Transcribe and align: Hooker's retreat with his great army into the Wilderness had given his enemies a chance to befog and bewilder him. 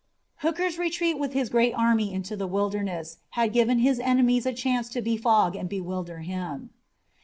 Hooker's 0.37 0.79
retreat 0.79 1.19
with 1.19 1.33
his 1.33 1.49
great 1.49 1.75
army 1.75 2.11
into 2.11 2.35
the 2.35 2.47
Wilderness 2.47 3.19
had 3.37 3.53
given 3.53 3.77
his 3.77 3.99
enemies 3.99 4.47
a 4.47 4.51
chance 4.53 4.89
to 4.89 4.99
befog 4.99 5.55
and 5.55 5.69
bewilder 5.69 6.21
him. 6.21 6.71